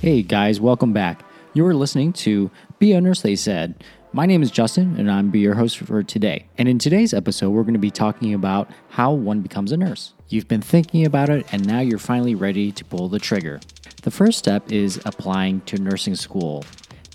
[0.00, 1.24] Hey guys, welcome back.
[1.54, 3.82] You are listening to Be a Nurse, They Said.
[4.12, 6.46] My name is Justin, and I'm be your host for today.
[6.56, 10.14] And in today's episode, we're going to be talking about how one becomes a nurse.
[10.28, 13.58] You've been thinking about it, and now you're finally ready to pull the trigger.
[14.02, 16.64] The first step is applying to nursing school.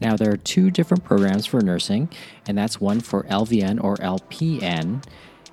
[0.00, 2.08] Now, there are two different programs for nursing,
[2.48, 5.04] and that's one for LVN or LPN.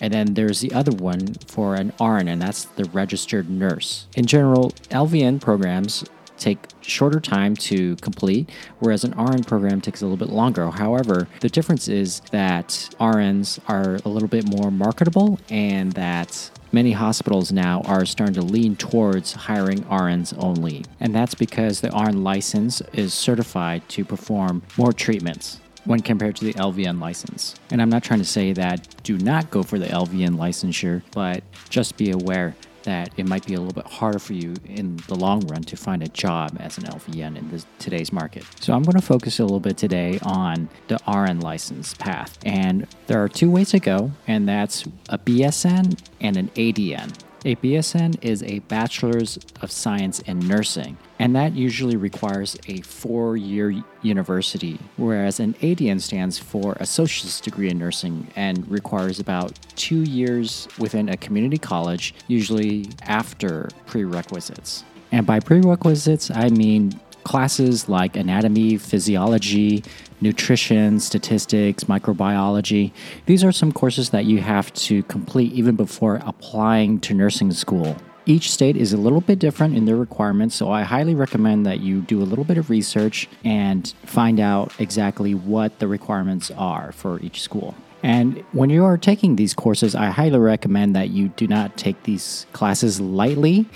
[0.00, 4.06] And then there's the other one for an RN, and that's the registered nurse.
[4.16, 6.06] In general, LVN programs
[6.40, 10.68] take shorter time to complete, whereas an RN program takes a little bit longer.
[10.70, 12.68] However, the difference is that
[12.98, 18.42] RNs are a little bit more marketable and that many hospitals now are starting to
[18.42, 20.84] lean towards hiring RNs only.
[20.98, 26.44] And that's because the RN license is certified to perform more treatments when compared to
[26.44, 27.54] the LVN license.
[27.70, 31.42] And I'm not trying to say that do not go for the LVN licensure, but
[31.68, 32.54] just be aware
[32.90, 35.76] that it might be a little bit harder for you in the long run to
[35.76, 38.44] find a job as an LVN in this, today's market.
[38.60, 42.38] So I'm going to focus a little bit today on the RN license path.
[42.44, 47.16] And there are two ways to go, and that's a BSN and an ADN.
[47.46, 53.34] A BSN is a Bachelor's of Science in Nursing, and that usually requires a four
[53.34, 60.02] year university, whereas an ADN stands for Associate's Degree in Nursing and requires about two
[60.02, 64.84] years within a community college, usually after prerequisites.
[65.10, 67.00] And by prerequisites, I mean
[67.30, 69.84] classes like anatomy, physiology,
[70.20, 72.90] nutrition, statistics, microbiology.
[73.26, 77.96] These are some courses that you have to complete even before applying to nursing school.
[78.26, 81.78] Each state is a little bit different in their requirements, so I highly recommend that
[81.78, 86.90] you do a little bit of research and find out exactly what the requirements are
[86.90, 87.76] for each school.
[88.02, 92.02] And when you are taking these courses, I highly recommend that you do not take
[92.04, 93.66] these classes lightly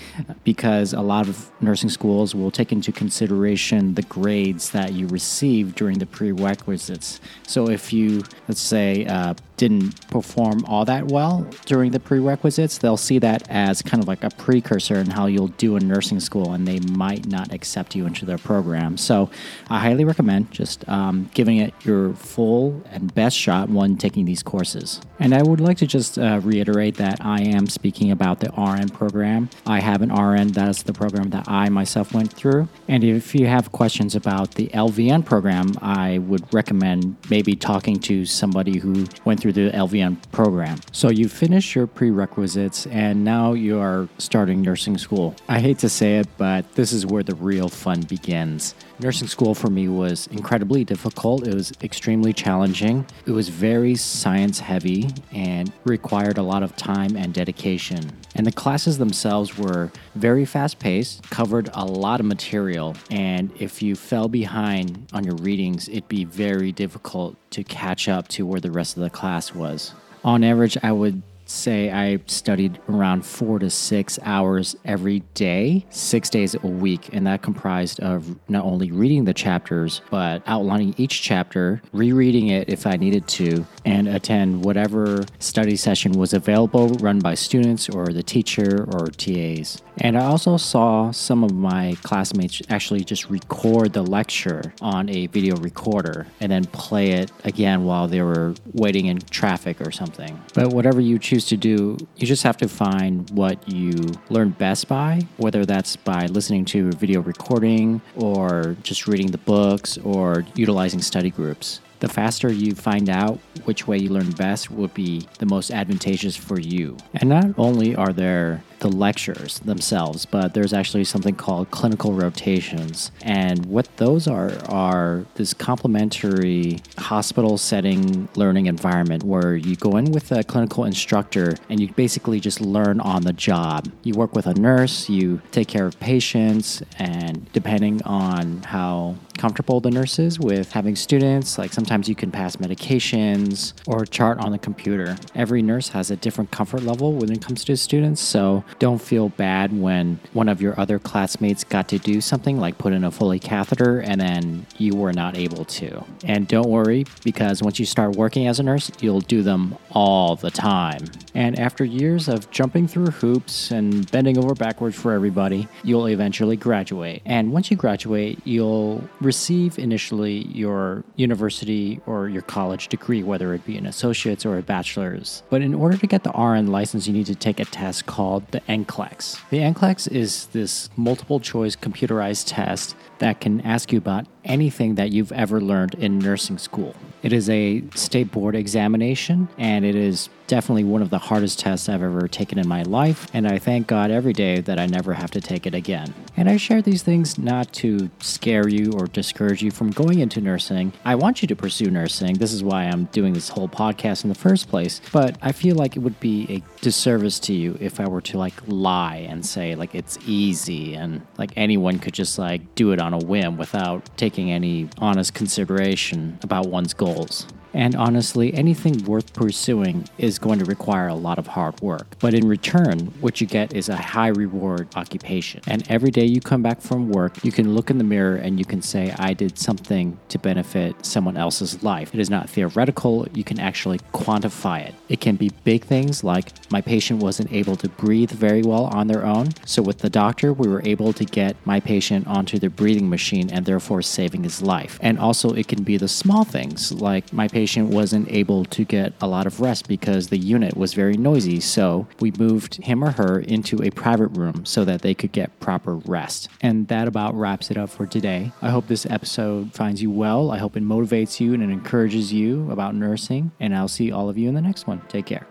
[0.43, 5.75] because a lot of nursing schools will take into consideration the grades that you receive
[5.75, 7.19] during the prerequisites.
[7.47, 12.97] So if you, let's say, uh, didn't perform all that well during the prerequisites, they'll
[12.97, 16.53] see that as kind of like a precursor in how you'll do in nursing school,
[16.53, 18.97] and they might not accept you into their program.
[18.97, 19.29] So,
[19.69, 24.43] I highly recommend just um, giving it your full and best shot when taking these
[24.43, 25.01] courses.
[25.19, 28.89] And I would like to just uh, reiterate that I am speaking about the RN
[28.89, 29.49] program.
[29.65, 32.67] I have an RN, that's the program that I myself went through.
[32.87, 38.25] And if you have questions about the LVN program, I would recommend maybe talking to
[38.25, 40.79] somebody who went through through the LVN program.
[40.91, 45.35] So you finish your prerequisites and now you are starting nursing school.
[45.47, 48.73] I hate to say it, but this is where the real fun begins.
[48.99, 51.45] Nursing school for me was incredibly difficult.
[51.45, 53.05] It was extremely challenging.
[53.25, 58.09] It was very science heavy and required a lot of time and dedication.
[58.35, 63.81] And the classes themselves were very fast paced, covered a lot of material, and if
[63.81, 68.61] you fell behind on your readings, it'd be very difficult to catch up to where
[68.61, 69.93] the rest of the class was.
[70.23, 76.29] On average, I would say I studied around four to six hours every day, six
[76.29, 77.09] days a week.
[77.13, 82.69] And that comprised of not only reading the chapters, but outlining each chapter, rereading it
[82.69, 88.07] if I needed to, and attend whatever study session was available run by students or
[88.07, 89.81] the teacher or TAs.
[89.97, 95.27] And I also saw some of my classmates actually just record the lecture on a
[95.27, 100.41] video recorder and then play it again while they were waiting in traffic or something.
[100.53, 103.93] But whatever you choose to do, you just have to find what you
[104.29, 109.37] learn best by, whether that's by listening to a video recording or just reading the
[109.39, 114.69] books or utilizing study groups the faster you find out which way you learn best
[114.69, 116.95] will be the most advantageous for you.
[117.15, 123.09] And not only are there the lectures themselves, but there's actually something called clinical rotations.
[123.23, 130.11] And what those are are this complementary hospital setting learning environment where you go in
[130.11, 133.91] with a clinical instructor and you basically just learn on the job.
[134.03, 139.79] You work with a nurse, you take care of patients, and depending on how comfortable
[139.79, 144.51] the nurse is with having students, like sometimes you can pass medications or chart on
[144.51, 145.17] the computer.
[145.35, 149.29] Every nurse has a different comfort level when it comes to students, so don't feel
[149.29, 153.11] bad when one of your other classmates got to do something like put in a
[153.11, 156.03] Foley catheter and then you were not able to.
[156.23, 160.35] And don't worry, because once you start working as a nurse, you'll do them all
[160.35, 161.05] the time.
[161.33, 166.55] And after years of jumping through hoops and bending over backwards for everybody, you'll eventually
[166.55, 167.21] graduate.
[167.25, 173.65] And once you graduate, you'll receive initially your university or your college degree, whether it
[173.65, 175.43] be an associate's or a bachelor's.
[175.49, 178.47] But in order to get the RN license, you need to take a test called
[178.51, 179.39] the NCLEX.
[179.49, 185.11] The NCLEX is this multiple choice computerized test that can ask you about anything that
[185.11, 186.95] you've ever learned in nursing school.
[187.23, 191.89] It is a state board examination, and it is definitely one of the hardest tests
[191.89, 195.13] I've ever taken in my life, and I thank God every day that I never
[195.13, 196.13] have to take it again.
[196.37, 200.41] And I share these things not to scare you or discourage you from going into
[200.41, 200.93] nursing.
[201.03, 202.35] I want you to pursue nursing.
[202.35, 205.75] This is why I'm doing this whole podcast in the first place, but I feel
[205.75, 209.45] like it would be a disservice to you if I were to like lie and
[209.45, 213.57] say like it's easy and like anyone could just like do it on a whim
[213.57, 217.47] without taking any honest consideration about one's goals.
[217.75, 222.15] And honestly, anything worth pursuing is going to require a lot of hard work.
[222.19, 225.61] But in return, what you get is a high reward occupation.
[225.67, 228.57] And every day you come back from work, you can look in the mirror and
[228.57, 232.13] you can say, I did something to benefit someone else's life.
[232.13, 234.95] It is not theoretical, you can actually quantify it.
[235.09, 239.07] It can be big things like my patient wasn't able to breathe very well on
[239.07, 239.49] their own.
[239.65, 243.51] So with the doctor, we were able to get my patient onto the breathing machine
[243.51, 244.97] and therefore saving his life.
[245.01, 248.85] And also, it can be the small things like my patient patient wasn't able to
[248.85, 251.59] get a lot of rest because the unit was very noisy.
[251.59, 255.59] So we moved him or her into a private room so that they could get
[255.59, 256.47] proper rest.
[256.61, 258.51] And that about wraps it up for today.
[258.61, 260.51] I hope this episode finds you well.
[260.51, 263.51] I hope it motivates you and it encourages you about nursing.
[263.59, 265.01] And I'll see all of you in the next one.
[265.07, 265.47] Take care.